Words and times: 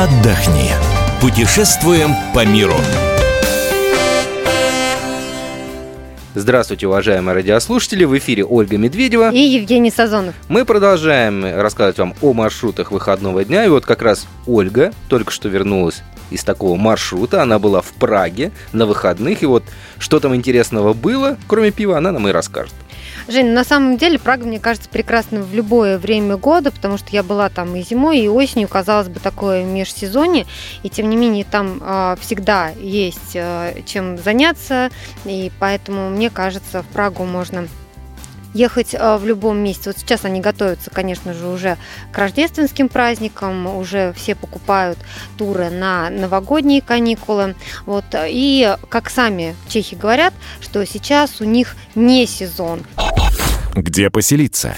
отдохни. 0.00 0.70
Путешествуем 1.20 2.14
по 2.34 2.46
миру. 2.46 2.74
Здравствуйте, 6.34 6.86
уважаемые 6.86 7.34
радиослушатели! 7.34 8.04
В 8.04 8.16
эфире 8.16 8.46
Ольга 8.46 8.78
Медведева. 8.78 9.30
И 9.30 9.40
Евгений 9.40 9.90
Сазонов. 9.90 10.34
Мы 10.48 10.64
продолжаем 10.64 11.44
рассказывать 11.44 11.98
вам 11.98 12.14
о 12.22 12.32
маршрутах 12.32 12.92
выходного 12.92 13.44
дня. 13.44 13.66
И 13.66 13.68
вот 13.68 13.84
как 13.84 14.00
раз 14.00 14.26
Ольга 14.46 14.92
только 15.08 15.32
что 15.32 15.50
вернулась 15.50 16.02
из 16.30 16.44
такого 16.44 16.78
маршрута. 16.78 17.42
Она 17.42 17.58
была 17.58 17.82
в 17.82 17.92
Праге 17.92 18.52
на 18.72 18.86
выходных. 18.86 19.42
И 19.42 19.46
вот 19.46 19.64
что 19.98 20.18
там 20.18 20.34
интересного 20.34 20.94
было, 20.94 21.36
кроме 21.46 21.72
пива, 21.72 21.98
она 21.98 22.10
нам 22.10 22.26
и 22.26 22.32
расскажет. 22.32 22.72
Жень, 23.28 23.52
на 23.52 23.64
самом 23.64 23.96
деле 23.96 24.18
Прага, 24.18 24.46
мне 24.46 24.58
кажется, 24.58 24.88
прекрасна 24.88 25.40
в 25.40 25.54
любое 25.54 25.98
время 25.98 26.36
года, 26.36 26.70
потому 26.70 26.98
что 26.98 27.08
я 27.10 27.22
была 27.22 27.48
там 27.48 27.74
и 27.76 27.82
зимой, 27.82 28.20
и 28.20 28.28
осенью, 28.28 28.68
казалось 28.68 29.08
бы, 29.08 29.20
такое 29.20 29.64
межсезонье, 29.64 30.46
и 30.82 30.88
тем 30.88 31.08
не 31.10 31.16
менее 31.16 31.44
там 31.44 31.80
э, 31.82 32.16
всегда 32.20 32.70
есть 32.80 33.34
э, 33.34 33.82
чем 33.86 34.18
заняться, 34.18 34.90
и 35.24 35.50
поэтому, 35.58 36.10
мне 36.10 36.30
кажется, 36.30 36.82
в 36.82 36.86
Прагу 36.86 37.24
можно 37.24 37.68
ехать 38.52 38.94
в 38.94 39.22
любом 39.24 39.58
месте. 39.58 39.90
Вот 39.90 39.98
сейчас 39.98 40.24
они 40.24 40.40
готовятся, 40.40 40.90
конечно 40.90 41.34
же, 41.34 41.46
уже 41.46 41.76
к 42.12 42.18
рождественским 42.18 42.88
праздникам, 42.88 43.66
уже 43.76 44.12
все 44.14 44.34
покупают 44.34 44.98
туры 45.38 45.70
на 45.70 46.10
новогодние 46.10 46.82
каникулы. 46.82 47.54
Вот. 47.86 48.04
И, 48.12 48.76
как 48.88 49.08
сами 49.08 49.54
чехи 49.68 49.94
говорят, 49.94 50.34
что 50.60 50.84
сейчас 50.84 51.40
у 51.40 51.44
них 51.44 51.76
не 51.94 52.26
сезон. 52.26 52.82
Где 53.74 54.10
поселиться? 54.10 54.76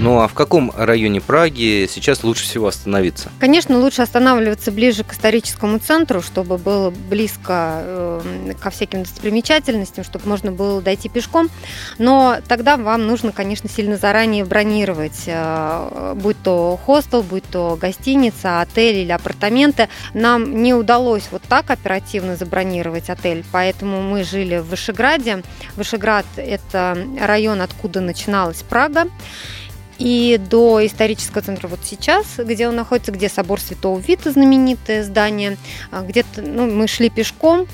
Ну 0.00 0.18
а 0.20 0.28
в 0.28 0.32
каком 0.32 0.72
районе 0.74 1.20
Праги 1.20 1.86
сейчас 1.90 2.24
лучше 2.24 2.44
всего 2.44 2.68
остановиться? 2.68 3.30
Конечно, 3.38 3.78
лучше 3.78 4.00
останавливаться 4.00 4.72
ближе 4.72 5.04
к 5.04 5.12
историческому 5.12 5.78
центру, 5.78 6.22
чтобы 6.22 6.56
было 6.56 6.88
близко 6.88 7.82
э, 7.82 8.52
ко 8.58 8.70
всяким 8.70 9.02
достопримечательностям, 9.02 10.02
чтобы 10.02 10.26
можно 10.26 10.52
было 10.52 10.80
дойти 10.80 11.10
пешком. 11.10 11.50
Но 11.98 12.38
тогда 12.48 12.78
вам 12.78 13.06
нужно, 13.06 13.30
конечно, 13.32 13.68
сильно 13.68 13.98
заранее 13.98 14.46
бронировать, 14.46 15.24
э, 15.26 16.14
будь 16.16 16.42
то 16.42 16.80
хостел, 16.82 17.22
будь 17.22 17.44
то 17.44 17.76
гостиница, 17.78 18.62
отель 18.62 18.96
или 18.96 19.12
апартаменты. 19.12 19.90
Нам 20.14 20.62
не 20.62 20.72
удалось 20.72 21.24
вот 21.30 21.42
так 21.42 21.70
оперативно 21.70 22.36
забронировать 22.36 23.10
отель, 23.10 23.44
поэтому 23.52 24.00
мы 24.00 24.24
жили 24.24 24.56
в 24.56 24.70
Вышеграде. 24.70 25.42
Вышеград– 25.76 26.24
это 26.36 26.96
район, 27.20 27.60
откуда 27.60 28.00
начиналась 28.00 28.62
Прага 28.62 29.04
и 30.00 30.38
до 30.38 30.84
исторического 30.84 31.42
центра 31.42 31.68
вот 31.68 31.80
сейчас, 31.84 32.24
где 32.38 32.66
он 32.66 32.74
находится, 32.74 33.12
где 33.12 33.28
собор 33.28 33.60
Святого 33.60 34.00
Вита, 34.00 34.32
знаменитое 34.32 35.04
здание, 35.04 35.58
а, 35.90 36.00
где-то 36.00 36.40
ну, 36.40 36.66
мы 36.66 36.88
шли 36.88 37.10
пешком 37.10 37.66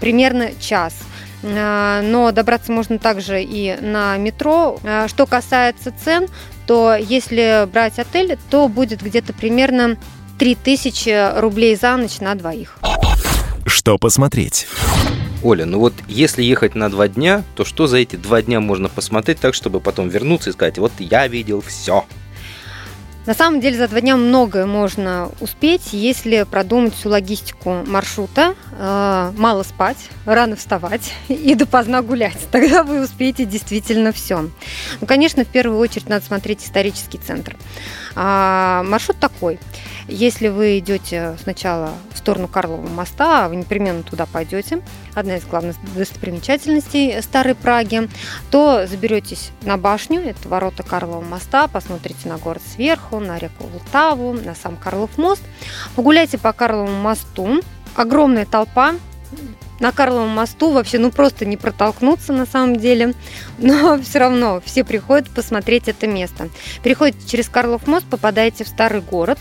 примерно 0.00 0.50
час. 0.60 0.94
А, 1.42 2.00
но 2.02 2.30
добраться 2.30 2.70
можно 2.70 2.98
также 2.98 3.42
и 3.42 3.76
на 3.80 4.16
метро. 4.16 4.78
А, 4.84 5.08
что 5.08 5.26
касается 5.26 5.92
цен, 6.04 6.28
то 6.68 6.94
если 6.94 7.66
брать 7.70 7.98
отель, 7.98 8.38
то 8.48 8.68
будет 8.68 9.02
где-то 9.02 9.32
примерно 9.32 9.96
3000 10.38 11.40
рублей 11.40 11.74
за 11.74 11.96
ночь 11.96 12.20
на 12.20 12.36
двоих. 12.36 12.78
Что 13.66 13.98
посмотреть? 13.98 14.68
Оля, 15.42 15.66
ну 15.66 15.78
вот 15.78 15.94
если 16.08 16.42
ехать 16.42 16.74
на 16.74 16.88
два 16.88 17.08
дня, 17.08 17.42
то 17.56 17.64
что 17.64 17.86
за 17.86 17.98
эти 17.98 18.16
два 18.16 18.42
дня 18.42 18.60
можно 18.60 18.88
посмотреть 18.88 19.40
так, 19.40 19.54
чтобы 19.54 19.80
потом 19.80 20.08
вернуться 20.08 20.50
и 20.50 20.52
сказать, 20.52 20.78
вот 20.78 20.92
я 20.98 21.26
видел 21.26 21.60
все? 21.60 22.04
На 23.24 23.34
самом 23.34 23.60
деле 23.60 23.76
за 23.76 23.86
два 23.86 24.00
дня 24.00 24.16
многое 24.16 24.66
можно 24.66 25.30
успеть, 25.38 25.92
если 25.92 26.42
продумать 26.42 26.92
всю 26.92 27.08
логистику 27.08 27.84
маршрута, 27.86 28.56
э, 28.72 29.32
мало 29.36 29.62
спать, 29.62 30.08
рано 30.24 30.56
вставать 30.56 31.12
и 31.28 31.54
допоздна 31.54 32.02
гулять. 32.02 32.38
Тогда 32.50 32.82
вы 32.82 33.02
успеете 33.02 33.44
действительно 33.44 34.10
все. 34.10 34.40
Ну, 35.00 35.06
конечно, 35.06 35.44
в 35.44 35.48
первую 35.48 35.78
очередь 35.78 36.08
надо 36.08 36.24
смотреть 36.24 36.64
исторический 36.64 37.18
центр. 37.18 37.56
А, 38.16 38.82
маршрут 38.82 39.18
такой. 39.18 39.60
Если 40.08 40.48
вы 40.48 40.80
идете 40.80 41.36
сначала 41.40 41.92
в 42.12 42.18
сторону 42.18 42.48
Карлова 42.48 42.88
моста, 42.88 43.48
вы 43.48 43.54
непременно 43.54 44.02
туда 44.02 44.26
пойдете, 44.26 44.82
одна 45.14 45.36
из 45.36 45.44
главных 45.44 45.76
достопримечательностей 45.94 47.22
Старой 47.22 47.54
Праги, 47.54 48.08
то 48.50 48.86
заберетесь 48.86 49.50
на 49.62 49.76
башню, 49.76 50.20
это 50.20 50.48
ворота 50.48 50.82
Карлова 50.82 51.20
моста, 51.20 51.68
посмотрите 51.68 52.28
на 52.28 52.38
город 52.38 52.62
сверху, 52.74 53.18
на 53.18 53.38
реку 53.38 53.64
Лтаву, 53.74 54.32
на 54.32 54.54
сам 54.54 54.76
Карлов 54.76 55.18
мост, 55.18 55.42
погуляйте 55.96 56.38
по 56.38 56.52
Карловому 56.52 57.00
мосту, 57.00 57.60
огромная 57.94 58.46
толпа, 58.46 58.94
на 59.82 59.90
Карловом 59.90 60.28
мосту 60.28 60.70
вообще 60.70 60.98
ну 60.98 61.10
просто 61.10 61.44
не 61.44 61.56
протолкнуться 61.56 62.32
на 62.32 62.46
самом 62.46 62.76
деле, 62.76 63.14
но 63.58 64.00
все 64.00 64.20
равно 64.20 64.62
все 64.64 64.84
приходят 64.84 65.28
посмотреть 65.28 65.88
это 65.88 66.06
место. 66.06 66.48
Переходите 66.82 67.28
через 67.28 67.48
Карлов 67.48 67.86
мост, 67.86 68.06
попадаете 68.06 68.64
в 68.64 68.68
старый 68.68 69.00
город, 69.00 69.38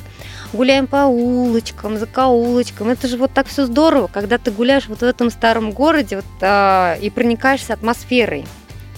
гуляем 0.53 0.87
по 0.87 1.05
улочкам, 1.05 1.93
за 1.93 2.01
закоулочкам. 2.01 2.89
Это 2.89 3.07
же 3.07 3.17
вот 3.17 3.33
так 3.33 3.47
все 3.47 3.65
здорово, 3.65 4.07
когда 4.07 4.37
ты 4.37 4.51
гуляешь 4.51 4.87
вот 4.87 4.99
в 4.99 5.03
этом 5.03 5.29
старом 5.29 5.71
городе 5.71 6.17
вот, 6.17 6.25
а, 6.41 6.95
и 6.95 7.09
проникаешься 7.09 7.73
атмосферой 7.73 8.45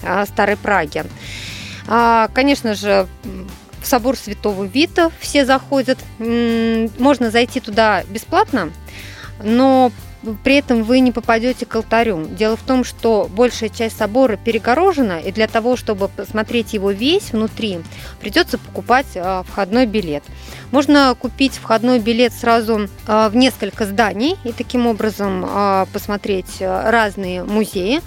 а, 0.02 0.26
старой 0.26 0.56
Праги. 0.56 1.04
А, 1.86 2.28
конечно 2.34 2.74
же, 2.74 3.06
в 3.82 3.86
собор 3.86 4.16
Святого 4.16 4.64
Вита 4.64 5.10
все 5.20 5.44
заходят. 5.44 5.98
Можно 6.18 7.30
зайти 7.30 7.60
туда 7.60 8.02
бесплатно, 8.04 8.70
но 9.42 9.92
при 10.42 10.56
этом 10.56 10.82
вы 10.82 11.00
не 11.00 11.12
попадете 11.12 11.66
к 11.66 11.74
алтарю. 11.76 12.26
Дело 12.26 12.56
в 12.56 12.62
том, 12.62 12.84
что 12.84 13.28
большая 13.30 13.68
часть 13.68 13.96
собора 13.96 14.36
перегорожена, 14.36 15.20
и 15.20 15.32
для 15.32 15.46
того, 15.46 15.76
чтобы 15.76 16.08
посмотреть 16.08 16.74
его 16.74 16.90
весь 16.90 17.32
внутри, 17.32 17.80
придется 18.20 18.58
покупать 18.58 19.06
а, 19.16 19.42
входной 19.42 19.86
билет. 19.86 20.24
Можно 20.70 21.14
купить 21.18 21.54
входной 21.54 21.98
билет 21.98 22.32
сразу 22.32 22.88
а, 23.06 23.28
в 23.28 23.36
несколько 23.36 23.86
зданий 23.86 24.36
и 24.44 24.52
таким 24.52 24.86
образом 24.86 25.44
а, 25.46 25.86
посмотреть 25.92 26.60
разные 26.60 27.44
музеи. 27.44 28.00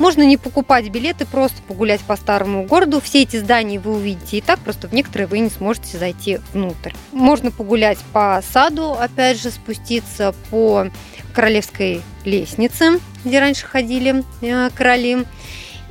Можно 0.00 0.22
не 0.22 0.38
покупать 0.38 0.88
билеты, 0.88 1.26
просто 1.26 1.60
погулять 1.68 2.00
по 2.00 2.16
старому 2.16 2.64
городу. 2.64 3.02
Все 3.02 3.22
эти 3.22 3.36
здания 3.36 3.78
вы 3.78 3.96
увидите 3.96 4.38
и 4.38 4.40
так, 4.40 4.58
просто 4.58 4.88
в 4.88 4.94
некоторые 4.94 5.28
вы 5.28 5.40
не 5.40 5.50
сможете 5.50 5.98
зайти 5.98 6.40
внутрь. 6.54 6.92
Можно 7.12 7.50
погулять 7.50 7.98
по 8.14 8.42
саду, 8.50 8.92
опять 8.92 9.38
же, 9.40 9.50
спуститься 9.50 10.34
по 10.50 10.86
королевской 11.34 12.00
лестнице, 12.24 12.98
где 13.26 13.40
раньше 13.40 13.66
ходили 13.66 14.24
э, 14.40 14.70
короли. 14.74 15.26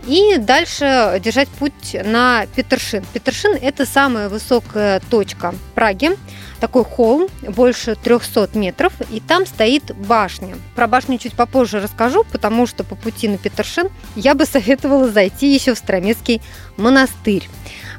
И 0.08 0.38
дальше 0.38 1.20
держать 1.24 1.48
путь 1.50 1.96
на 2.04 2.46
Петершин. 2.56 3.04
Петершин– 3.14 3.56
это 3.62 3.86
самая 3.86 4.30
высокая 4.30 5.02
точка 5.10 5.54
Праги. 5.76 6.12
Такой 6.60 6.84
холм, 6.84 7.30
больше 7.42 7.96
300 7.96 8.50
метров, 8.56 8.92
и 9.10 9.22
там 9.22 9.46
стоит 9.46 9.96
башня. 9.96 10.56
Про 10.76 10.88
башню 10.88 11.18
чуть 11.18 11.34
попозже 11.34 11.80
расскажу, 11.80 12.26
потому 12.32 12.68
что 12.68 12.84
по 12.84 12.96
пути 12.96 13.30
на 13.30 13.38
Петершин 13.38 13.90
я 14.16 14.36
бы 14.36 14.46
советовала 14.48 15.10
зайти 15.10 15.54
еще 15.54 15.74
в 15.74 15.78
Стромецкий 15.78 16.42
монастырь. 16.76 17.48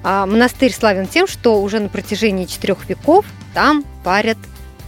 А 0.03 0.27
монастырь 0.27 0.73
славен 0.75 1.07
тем, 1.07 1.27
что 1.27 1.63
уже 1.63 1.81
на 1.81 1.89
протяжении 1.89 2.45
четырех 2.45 2.89
веков 2.89 3.25
там 3.55 3.85
парят 4.05 4.39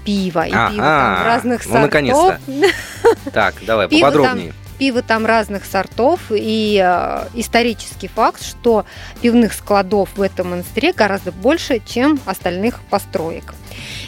пиво. 0.05 0.47
И 0.47 0.51
пиво 0.51 0.77
там 0.77 1.25
разных 1.25 1.67
ну, 1.67 1.73
сортов. 1.73 1.81
Ну, 1.81 1.81
наконец-то. 1.83 2.41
Так, 3.33 3.55
давай, 3.65 3.89
поподробнее 3.89 4.53
пива 4.83 5.01
там 5.01 5.27
разных 5.27 5.65
сортов, 5.65 6.19
и 6.33 6.77
э, 6.85 7.29
исторический 7.35 8.09
факт, 8.09 8.43
что 8.43 8.85
пивных 9.21 9.53
складов 9.53 10.09
в 10.17 10.21
этом 10.21 10.51
монастыре 10.51 10.93
гораздо 10.93 11.31
больше, 11.31 11.81
чем 11.87 12.19
остальных 12.27 12.81
построек. 12.91 13.55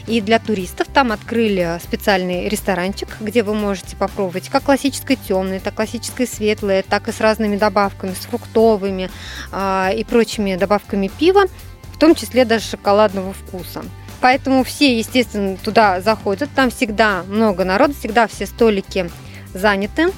И 0.08 0.20
для 0.20 0.40
туристов 0.40 0.88
там 0.92 1.12
открыли 1.12 1.78
специальный 1.80 2.48
ресторанчик, 2.48 3.08
где 3.20 3.44
вы 3.44 3.54
можете 3.54 3.94
попробовать 3.94 4.48
как 4.48 4.64
классическое 4.64 5.16
темное, 5.16 5.60
так 5.60 5.74
классическое 5.74 6.26
светлое, 6.26 6.82
так 6.82 7.06
и 7.06 7.12
с 7.12 7.20
разными 7.20 7.56
добавками, 7.56 8.12
с 8.12 8.26
фруктовыми 8.26 9.10
э, 9.52 9.90
и 9.96 10.02
прочими 10.02 10.56
добавками 10.56 11.06
пива, 11.06 11.44
в 11.92 11.98
том 12.00 12.16
числе 12.16 12.44
даже 12.44 12.64
шоколадного 12.64 13.32
вкуса. 13.32 13.84
Поэтому 14.20 14.64
все, 14.64 14.98
естественно, 14.98 15.56
туда 15.56 16.00
заходят. 16.00 16.50
Там 16.52 16.70
всегда 16.70 17.22
много 17.28 17.62
народу, 17.62 17.94
всегда 17.96 18.26
все 18.26 18.46
столики 18.46 19.08
заняты. 19.54 20.08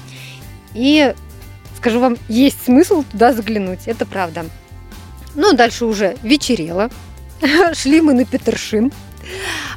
И 0.77 1.15
скажу 1.75 1.99
вам, 1.99 2.17
есть 2.29 2.63
смысл 2.65 3.03
туда 3.11 3.33
заглянуть, 3.33 3.87
это 3.87 4.05
правда. 4.05 4.45
Ну, 5.33 5.53
дальше 5.53 5.85
уже 5.85 6.15
вечерело. 6.21 6.91
Шли 7.73 7.99
мы 8.01 8.13
на 8.13 8.25
Петершин. 8.25 8.91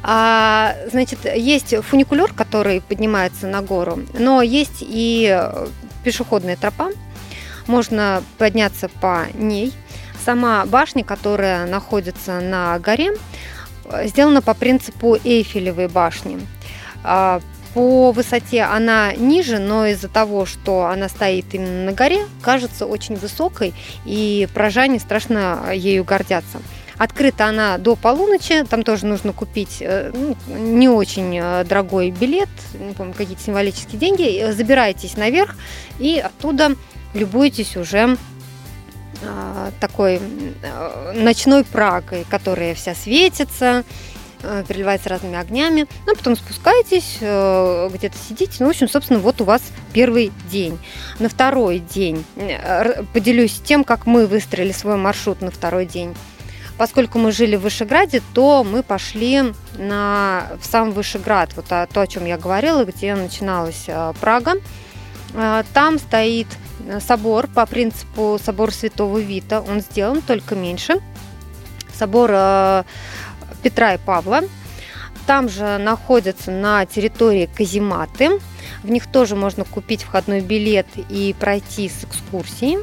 А, 0.03 0.75
значит, 0.91 1.19
есть 1.35 1.75
фуникулер, 1.83 2.33
который 2.33 2.81
поднимается 2.81 3.47
на 3.47 3.61
гору, 3.61 3.99
но 4.13 4.41
есть 4.43 4.77
и 4.81 5.49
пешеходная 6.03 6.55
тропа. 6.55 6.89
Можно 7.65 8.23
подняться 8.37 8.87
по 8.87 9.25
ней. 9.33 9.73
Сама 10.23 10.65
башня, 10.67 11.03
которая 11.03 11.65
находится 11.65 12.39
на 12.39 12.77
горе, 12.77 13.13
сделана 14.03 14.43
по 14.43 14.53
принципу 14.53 15.17
Эйфелевой 15.23 15.87
башни. 15.87 16.39
А, 17.03 17.41
по 17.73 18.11
высоте 18.11 18.63
она 18.63 19.13
ниже, 19.13 19.59
но 19.59 19.85
из-за 19.87 20.09
того, 20.09 20.45
что 20.45 20.85
она 20.85 21.07
стоит 21.09 21.53
именно 21.53 21.85
на 21.85 21.91
горе, 21.93 22.25
кажется 22.41 22.85
очень 22.85 23.15
высокой, 23.15 23.73
и 24.05 24.47
прожане 24.53 24.99
страшно 24.99 25.71
ею 25.73 26.03
гордятся. 26.03 26.59
Открыта 26.97 27.45
она 27.45 27.77
до 27.77 27.95
полуночи, 27.95 28.63
там 28.69 28.83
тоже 28.83 29.07
нужно 29.07 29.33
купить 29.33 29.77
э, 29.79 30.11
ну, 30.13 30.35
не 30.47 30.87
очень 30.87 31.35
э, 31.35 31.63
дорогой 31.63 32.11
билет, 32.11 32.49
не 32.77 32.93
помню, 32.93 33.13
какие-то 33.13 33.41
символические 33.41 33.99
деньги. 33.99 34.51
Забираетесь 34.51 35.17
наверх 35.17 35.55
и 35.99 36.19
оттуда 36.19 36.75
любуетесь 37.13 37.75
уже 37.77 38.17
такой 39.79 40.19
ночной 41.13 41.63
Прагой, 41.63 42.25
которая 42.27 42.73
вся 42.73 42.95
светится, 42.95 43.83
Э, 43.83 43.83
переливается 44.67 45.09
разными 45.09 45.37
огнями. 45.37 45.87
Ну, 46.07 46.15
потом 46.15 46.35
спускаетесь, 46.35 47.17
э, 47.21 47.89
где-то 47.93 48.17
сидите. 48.17 48.57
Ну, 48.59 48.67
в 48.67 48.69
общем, 48.69 48.89
собственно, 48.89 49.19
вот 49.19 49.41
у 49.41 49.43
вас 49.43 49.61
первый 49.93 50.31
день. 50.49 50.79
На 51.19 51.29
второй 51.29 51.79
день 51.79 52.25
э, 52.35 53.03
поделюсь 53.13 53.61
тем, 53.63 53.83
как 53.83 54.05
мы 54.05 54.25
выстроили 54.27 54.71
свой 54.71 54.97
маршрут 54.97 55.41
на 55.41 55.51
второй 55.51 55.85
день. 55.85 56.15
Поскольку 56.77 57.19
мы 57.19 57.31
жили 57.31 57.57
в 57.57 57.61
Вышеграде, 57.61 58.23
то 58.33 58.63
мы 58.63 58.81
пошли 58.81 59.53
на, 59.77 60.47
в 60.59 60.65
сам 60.65 60.91
Вышеград, 60.91 61.51
вот 61.55 61.65
то, 61.65 61.87
о 61.93 62.07
чем 62.07 62.25
я 62.25 62.37
говорила, 62.39 62.83
где 62.85 63.13
начиналась 63.13 63.85
Прага. 64.19 64.53
Там 65.73 65.99
стоит 65.99 66.47
собор 66.99 67.45
по 67.47 67.67
принципу 67.67 68.39
собор 68.43 68.73
Святого 68.73 69.19
Вита. 69.19 69.61
Он 69.61 69.81
сделан 69.81 70.21
только 70.23 70.55
меньше. 70.55 70.95
Собор 71.93 72.31
Петра 73.61 73.93
и 73.93 73.97
Павла. 73.97 74.41
Там 75.27 75.49
же 75.49 75.77
находятся 75.77 76.51
на 76.51 76.85
территории 76.85 77.49
казематы. 77.53 78.39
В 78.83 78.89
них 78.89 79.07
тоже 79.07 79.35
можно 79.35 79.63
купить 79.65 80.03
входной 80.03 80.41
билет 80.41 80.87
и 81.09 81.35
пройти 81.39 81.89
с 81.89 82.03
экскурсией. 82.03 82.79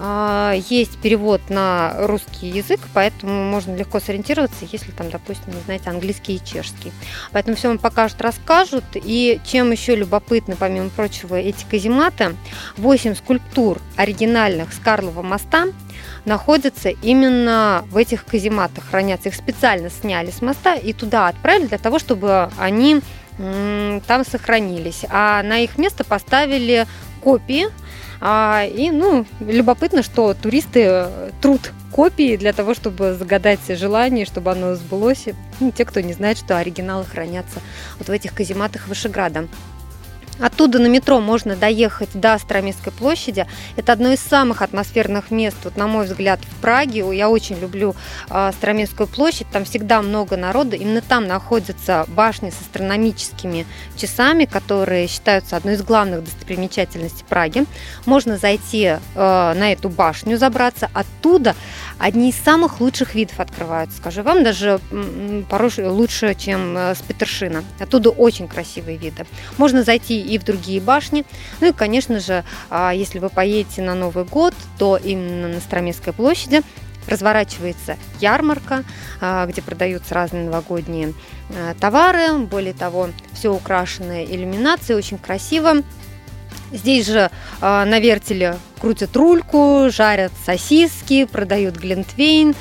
А, 0.00 0.54
есть 0.68 0.98
перевод 0.98 1.40
на 1.48 1.94
русский 2.06 2.48
язык, 2.48 2.80
поэтому 2.94 3.50
можно 3.50 3.74
легко 3.74 3.98
сориентироваться, 3.98 4.64
если 4.70 4.92
там, 4.92 5.10
допустим, 5.10 5.52
не 5.52 5.60
знаете 5.62 5.90
английский 5.90 6.36
и 6.36 6.44
чешский. 6.44 6.92
Поэтому 7.32 7.56
все 7.56 7.68
вам 7.68 7.78
покажут, 7.78 8.20
расскажут. 8.20 8.84
И 8.94 9.40
чем 9.44 9.72
еще 9.72 9.96
любопытны, 9.96 10.56
помимо 10.56 10.90
прочего, 10.90 11.34
эти 11.34 11.64
казематы, 11.68 12.36
8 12.76 13.14
скульптур 13.16 13.80
оригинальных 13.96 14.72
с 14.72 14.78
Карлова 14.78 15.22
моста 15.22 15.66
находятся 16.24 16.90
именно 16.90 17.84
в 17.90 17.96
этих 17.96 18.24
казематах, 18.24 18.84
хранятся. 18.90 19.30
Их 19.30 19.34
специально 19.34 19.90
сняли 19.90 20.30
с 20.30 20.42
моста 20.42 20.76
и 20.76 20.92
туда 20.92 21.28
отправили 21.28 21.66
для 21.66 21.78
того, 21.78 21.98
чтобы 21.98 22.50
они 22.58 23.00
там 23.38 24.24
сохранились. 24.28 25.04
А 25.10 25.42
на 25.42 25.60
их 25.60 25.78
место 25.78 26.04
поставили 26.04 26.86
копии 27.22 27.66
а, 28.20 28.64
и, 28.64 28.90
ну, 28.90 29.26
любопытно, 29.40 30.02
что 30.02 30.34
туристы 30.34 30.82
э, 30.84 31.30
труд 31.40 31.72
копии 31.92 32.36
для 32.36 32.52
того, 32.52 32.74
чтобы 32.74 33.14
загадать 33.14 33.60
желание, 33.68 34.26
чтобы 34.26 34.50
оно 34.50 34.74
сбылось. 34.74 35.26
Ну, 35.60 35.70
те, 35.70 35.84
кто 35.84 36.00
не 36.00 36.12
знает, 36.12 36.38
что 36.38 36.58
оригиналы 36.58 37.04
хранятся 37.04 37.60
вот 37.98 38.08
в 38.08 38.10
этих 38.12 38.34
казематах 38.34 38.88
Вышеграда. 38.88 39.48
Оттуда 40.40 40.78
на 40.78 40.86
метро 40.86 41.20
можно 41.20 41.56
доехать 41.56 42.10
до 42.14 42.34
Остроместской 42.34 42.92
площади. 42.92 43.46
Это 43.76 43.92
одно 43.92 44.12
из 44.12 44.20
самых 44.20 44.62
атмосферных 44.62 45.30
мест, 45.30 45.56
вот, 45.64 45.76
на 45.76 45.86
мой 45.86 46.06
взгляд, 46.06 46.40
в 46.42 46.60
Праге. 46.60 47.04
Я 47.16 47.28
очень 47.28 47.58
люблю 47.58 47.94
э, 48.30 48.48
Остроместскую 48.48 49.06
площадь. 49.06 49.46
Там 49.52 49.64
всегда 49.64 50.02
много 50.02 50.36
народа. 50.36 50.76
Именно 50.76 51.00
там 51.00 51.26
находятся 51.26 52.04
башни 52.08 52.50
с 52.50 52.60
астрономическими 52.60 53.66
часами, 53.96 54.44
которые 54.44 55.08
считаются 55.08 55.56
одной 55.56 55.74
из 55.74 55.82
главных 55.82 56.24
достопримечательностей 56.24 57.24
Праги. 57.28 57.64
Можно 58.06 58.38
зайти 58.38 58.84
э, 58.84 58.98
на 59.14 59.72
эту 59.72 59.88
башню, 59.88 60.38
забраться. 60.38 60.88
Оттуда 60.92 61.54
одни 61.98 62.30
из 62.30 62.36
самых 62.36 62.80
лучших 62.80 63.14
видов 63.14 63.40
открываются. 63.40 63.98
Скажу 63.98 64.22
вам, 64.22 64.44
даже 64.44 64.80
порой 65.48 65.70
лучше, 65.78 66.34
чем 66.34 66.76
э, 66.76 66.94
с 66.94 67.02
Петершина. 67.02 67.64
Оттуда 67.80 68.10
очень 68.10 68.46
красивые 68.46 68.96
виды. 68.96 69.26
Можно 69.56 69.82
зайти 69.82 70.27
и 70.28 70.38
в 70.38 70.44
другие 70.44 70.80
башни. 70.80 71.24
Ну 71.60 71.68
и, 71.68 71.72
конечно 71.72 72.20
же, 72.20 72.44
а, 72.70 72.92
если 72.92 73.18
вы 73.18 73.30
поедете 73.30 73.82
на 73.82 73.94
Новый 73.94 74.24
год, 74.24 74.54
то 74.78 74.96
именно 74.96 75.48
на 75.48 75.60
Строместской 75.60 76.12
площади 76.12 76.62
разворачивается 77.08 77.96
ярмарка, 78.20 78.84
а, 79.20 79.46
где 79.46 79.62
продаются 79.62 80.14
разные 80.14 80.44
новогодние 80.44 81.14
а, 81.50 81.74
товары. 81.74 82.38
Более 82.38 82.74
того, 82.74 83.08
все 83.32 83.52
украшено 83.52 84.22
иллюминацией, 84.22 84.98
очень 84.98 85.18
красиво. 85.18 85.82
Здесь 86.70 87.06
же 87.06 87.30
на 87.62 87.98
вертеле 87.98 88.58
крутят 88.78 89.16
рульку, 89.16 89.88
жарят 89.90 90.32
сосиски, 90.44 91.24
продают 91.24 91.76
глинтвейн. 91.76 92.54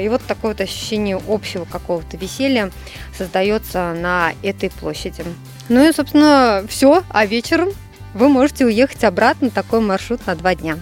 И 0.00 0.08
вот 0.08 0.22
такое 0.22 0.52
вот 0.52 0.60
ощущение 0.62 1.20
общего 1.28 1.66
какого-то 1.66 2.16
веселья 2.16 2.70
создается 3.14 3.92
на 3.92 4.32
этой 4.42 4.70
площади. 4.70 5.22
Ну 5.68 5.88
и, 5.88 5.92
собственно, 5.92 6.64
все. 6.68 7.02
А 7.10 7.26
вечером 7.26 7.70
вы 8.14 8.28
можете 8.28 8.66
уехать 8.66 9.04
обратно. 9.04 9.50
Такой 9.50 9.80
маршрут 9.80 10.26
на 10.26 10.34
два 10.34 10.54
дня. 10.54 10.78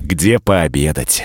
Где 0.00 0.38
пообедать? 0.38 1.24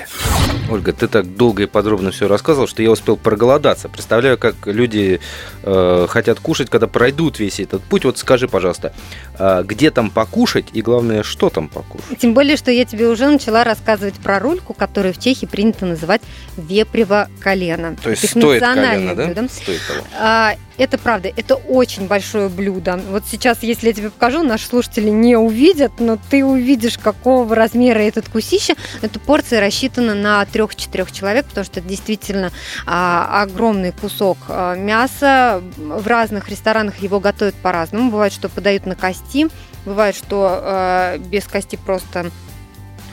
Ольга, 0.69 0.91
ты 0.91 1.07
так 1.07 1.35
долго 1.35 1.63
и 1.63 1.65
подробно 1.65 2.11
все 2.11 2.27
рассказывал, 2.27 2.67
что 2.67 2.83
я 2.83 2.91
успел 2.91 3.15
проголодаться. 3.15 3.87
Представляю, 3.87 4.37
как 4.37 4.55
люди 4.65 5.21
э, 5.63 6.07
хотят 6.09 6.39
кушать, 6.39 6.69
когда 6.69 6.87
пройдут 6.87 7.39
весь 7.39 7.59
этот 7.59 7.81
путь. 7.83 8.03
Вот 8.03 8.17
скажи, 8.17 8.47
пожалуйста, 8.47 8.93
э, 9.39 9.63
где 9.65 9.91
там 9.91 10.09
покушать 10.09 10.65
и, 10.73 10.81
главное, 10.81 11.23
что 11.23 11.49
там 11.49 11.69
покушать? 11.69 12.17
Тем 12.19 12.33
более, 12.33 12.57
что 12.57 12.71
я 12.71 12.83
тебе 12.83 13.07
уже 13.07 13.27
начала 13.27 13.63
рассказывать 13.63 14.15
про 14.15 14.39
рульку, 14.39 14.73
которую 14.73 15.13
в 15.13 15.19
Чехии 15.19 15.45
принято 15.45 15.85
называть 15.85 16.21
вепрево 16.57 17.29
колено. 17.39 17.95
То 18.03 18.09
есть 18.09 18.25
это 18.25 18.39
стоит 18.39 18.61
колено, 18.61 19.15
да? 19.15 19.25
Блюдо. 19.25 19.47
Стоит 19.49 19.81
того. 19.87 19.99
А, 20.19 20.55
это 20.77 20.99
правда, 20.99 21.31
это 21.35 21.55
очень 21.55 22.07
большое 22.07 22.49
блюдо. 22.49 22.99
Вот 23.09 23.23
сейчас, 23.29 23.63
если 23.63 23.87
я 23.87 23.93
тебе 23.93 24.09
покажу, 24.11 24.43
наши 24.43 24.67
слушатели 24.67 25.09
не 25.09 25.35
увидят, 25.35 25.93
но 25.99 26.19
ты 26.29 26.45
увидишь, 26.45 26.97
какого 26.99 27.55
размера 27.55 27.99
этот 27.99 28.29
кусище. 28.29 28.75
Эта 29.01 29.19
порция 29.19 29.59
рассчитана 29.59 30.13
на 30.13 30.45
трех-четырех 30.57 31.11
человек, 31.11 31.45
потому 31.45 31.65
что 31.65 31.81
это 31.81 31.87
действительно 31.87 32.51
а, 32.87 33.43
огромный 33.43 33.91
кусок 33.91 34.39
а, 34.49 34.73
мяса. 34.75 35.61
В 35.77 36.07
разных 36.07 36.49
ресторанах 36.49 36.97
его 36.97 37.19
готовят 37.19 37.53
по-разному. 37.53 38.09
Бывает, 38.09 38.33
что 38.33 38.49
подают 38.49 38.87
на 38.87 38.95
кости, 38.95 39.49
бывает, 39.85 40.15
что 40.15 40.47
а, 40.49 41.17
без 41.19 41.45
кости 41.45 41.75
просто 41.75 42.31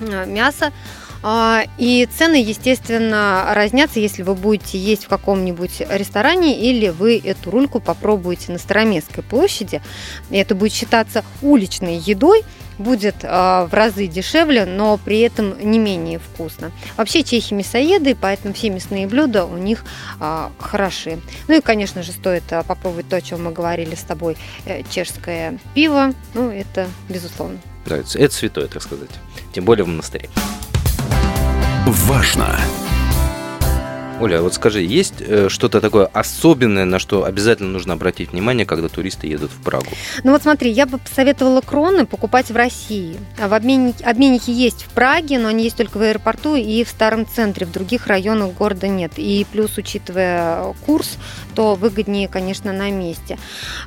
а, 0.00 0.24
мясо. 0.24 0.72
А, 1.26 1.64
и 1.78 2.06
цены, 2.14 2.36
естественно, 2.36 3.46
разнятся, 3.54 3.98
если 3.98 4.22
вы 4.22 4.34
будете 4.34 4.76
есть 4.76 5.06
в 5.06 5.08
каком-нибудь 5.08 5.80
ресторане 5.88 6.60
или 6.60 6.90
вы 6.90 7.18
эту 7.18 7.50
рульку 7.50 7.80
попробуете 7.80 8.52
на 8.52 8.58
Староместской 8.58 9.24
площади. 9.24 9.80
Это 10.30 10.54
будет 10.54 10.74
считаться 10.74 11.24
уличной 11.40 11.96
едой, 11.96 12.42
будет 12.76 13.16
э, 13.22 13.26
в 13.26 13.70
разы 13.72 14.06
дешевле, 14.06 14.66
но 14.66 14.98
при 14.98 15.20
этом 15.20 15.58
не 15.58 15.78
менее 15.78 16.18
вкусно. 16.18 16.72
Вообще 16.98 17.22
чехи 17.22 17.54
мясоеды, 17.54 18.14
поэтому 18.14 18.52
все 18.52 18.68
мясные 18.68 19.06
блюда 19.06 19.46
у 19.46 19.56
них 19.56 19.86
э, 20.20 20.48
хороши. 20.58 21.20
Ну 21.48 21.56
и, 21.56 21.62
конечно 21.62 22.02
же, 22.02 22.12
стоит 22.12 22.44
попробовать 22.44 23.08
то, 23.08 23.16
о 23.16 23.22
чем 23.22 23.44
мы 23.44 23.50
говорили 23.50 23.94
с 23.94 24.02
тобой, 24.02 24.36
э, 24.66 24.82
чешское 24.90 25.58
пиво. 25.74 26.12
Ну, 26.34 26.50
это 26.50 26.86
безусловно. 27.08 27.58
Да, 27.86 27.96
это 27.96 28.34
святое, 28.34 28.66
так 28.66 28.82
сказать. 28.82 29.10
Тем 29.54 29.64
более 29.64 29.86
в 29.86 29.88
монастыре. 29.88 30.28
Важно. 31.86 32.58
Оля, 34.20 34.40
вот 34.42 34.54
скажи, 34.54 34.80
есть 34.80 35.14
э, 35.18 35.48
что-то 35.48 35.80
такое 35.80 36.06
особенное, 36.06 36.84
на 36.84 37.00
что 37.00 37.24
обязательно 37.24 37.70
нужно 37.70 37.94
обратить 37.94 38.30
внимание, 38.30 38.64
когда 38.64 38.88
туристы 38.88 39.26
едут 39.26 39.50
в 39.50 39.60
Прагу? 39.60 39.88
Ну 40.22 40.30
вот 40.30 40.42
смотри, 40.42 40.70
я 40.70 40.86
бы 40.86 40.98
посоветовала 40.98 41.60
кроны 41.60 42.06
покупать 42.06 42.50
в 42.50 42.56
России. 42.56 43.16
А 43.40 43.48
в 43.48 43.54
обменнике, 43.54 44.04
обменники 44.04 44.50
есть 44.50 44.84
в 44.84 44.90
Праге, 44.90 45.38
но 45.40 45.48
они 45.48 45.64
есть 45.64 45.76
только 45.76 45.98
в 45.98 46.02
аэропорту 46.02 46.54
и 46.54 46.84
в 46.84 46.88
старом 46.88 47.26
центре. 47.26 47.66
В 47.66 47.72
других 47.72 48.06
районах 48.06 48.54
города 48.54 48.86
нет. 48.86 49.12
И 49.16 49.44
плюс, 49.50 49.76
учитывая 49.78 50.74
курс, 50.86 51.18
то 51.56 51.74
выгоднее, 51.74 52.28
конечно, 52.28 52.72
на 52.72 52.90
месте. 52.90 53.36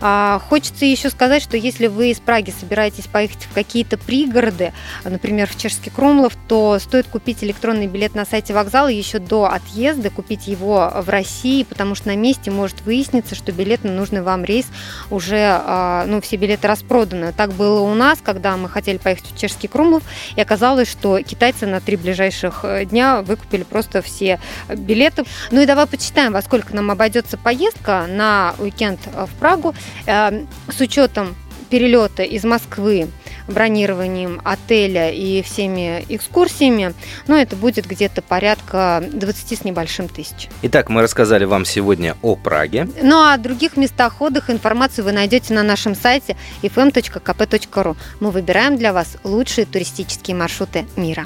А, 0.01 0.41
хочется 0.49 0.85
еще 0.85 1.09
сказать, 1.09 1.41
что 1.41 1.55
если 1.55 1.87
вы 1.87 2.11
из 2.11 2.19
Праги 2.19 2.53
собираетесь 2.57 3.07
поехать 3.07 3.47
в 3.49 3.53
какие-то 3.53 3.97
пригороды, 3.97 4.73
например, 5.05 5.47
в 5.49 5.57
Чешский 5.57 5.89
Крумлов, 5.89 6.33
то 6.49 6.79
стоит 6.79 7.07
купить 7.07 7.43
электронный 7.45 7.87
билет 7.87 8.13
на 8.13 8.25
сайте 8.25 8.53
вокзала 8.53 8.89
еще 8.89 9.19
до 9.19 9.45
отъезда, 9.45 10.09
купить 10.09 10.26
его 10.33 10.91
в 10.95 11.09
России, 11.09 11.63
потому 11.63 11.95
что 11.95 12.07
на 12.07 12.15
месте 12.15 12.51
может 12.51 12.81
выясниться, 12.81 13.35
что 13.35 13.51
билет 13.51 13.83
на 13.83 13.91
нужный 13.91 14.21
вам 14.21 14.43
рейс 14.43 14.67
уже, 15.09 15.37
а, 15.39 16.05
ну, 16.07 16.21
все 16.21 16.37
билеты 16.37 16.67
распроданы. 16.67 17.33
Так 17.33 17.53
было 17.53 17.81
у 17.81 17.93
нас, 17.93 18.19
когда 18.23 18.57
мы 18.57 18.69
хотели 18.69 18.97
поехать 18.97 19.31
в 19.31 19.37
Чешский 19.37 19.67
Крумлов, 19.67 20.03
и 20.35 20.41
оказалось, 20.41 20.89
что 20.89 21.21
китайцы 21.21 21.65
на 21.65 21.79
три 21.79 21.95
ближайших 21.95 22.61
э, 22.63 22.85
дня 22.85 23.21
выкупили 23.21 23.63
просто 23.63 24.01
все 24.01 24.39
билеты. 24.69 25.23
Ну 25.51 25.61
и 25.61 25.65
давай 25.65 25.87
почитаем, 25.87 26.33
во 26.33 26.41
сколько 26.41 26.75
нам 26.75 26.91
обойдется 26.91 27.37
поездка 27.37 28.05
на 28.07 28.55
уикенд 28.59 28.99
в 29.05 29.29
Прагу 29.39 29.73
э, 30.05 30.45
с 30.69 30.79
учетом 30.81 31.35
перелета 31.69 32.23
из 32.23 32.43
Москвы 32.43 33.09
бронированием 33.47 34.41
отеля 34.43 35.11
и 35.11 35.41
всеми 35.41 36.05
экскурсиями, 36.09 36.93
ну, 37.27 37.35
это 37.35 37.55
будет 37.55 37.85
где-то 37.85 38.21
порядка 38.21 39.03
20 39.11 39.59
с 39.59 39.63
небольшим 39.63 40.07
тысяч. 40.07 40.49
Итак, 40.63 40.89
мы 40.89 41.01
рассказали 41.01 41.45
вам 41.45 41.65
сегодня 41.65 42.15
о 42.21 42.35
Праге. 42.35 42.87
Ну, 43.01 43.17
а 43.17 43.33
о 43.33 43.37
других 43.37 43.77
местах 43.77 44.21
отдыха 44.21 44.51
информацию 44.51 45.05
вы 45.05 45.11
найдете 45.11 45.53
на 45.53 45.63
нашем 45.63 45.95
сайте 45.95 46.35
fm.kp.ru. 46.61 47.95
Мы 48.19 48.31
выбираем 48.31 48.77
для 48.77 48.93
вас 48.93 49.17
лучшие 49.23 49.65
туристические 49.65 50.35
маршруты 50.35 50.85
мира. 50.95 51.25